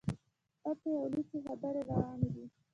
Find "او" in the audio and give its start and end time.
0.99-1.05